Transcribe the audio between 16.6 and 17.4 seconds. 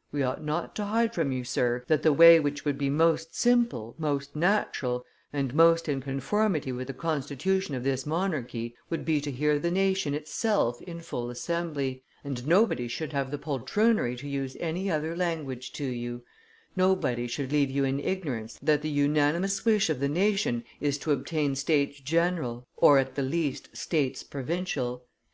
nobody